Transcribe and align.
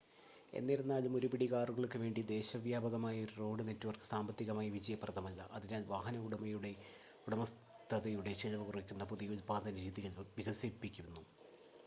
എന്നിരുന്നാലും 0.53 1.15
ഒരുപിടി 1.17 1.47
കാറുകൾക്കുവേണ്ടി 1.47 2.21
ദേശവ്യാപകമായ 2.29 3.17
ഒരു 3.25 3.33
റോഡ് 3.37 3.65
നെറ്റ് 3.67 3.87
വർക്ക് 3.87 4.09
സാമ്പത്തികമായി 4.09 4.69
വിജയപ്രദമല്ല 4.69 5.41
അതിനാൽ 5.51 5.83
വാഹന 5.87 6.23
ഉടമസ്ഥതയുടെ 7.27 8.33
ചിലവ് 8.35 8.63
കുറയ്ക്കുന്ന 8.63 9.05
പുതിയ 9.11 9.29
ഉൽപാദന 9.29 9.75
രീതികൾ 9.79 10.25
വികസിപ്പിക്കുന്നു 10.37 11.23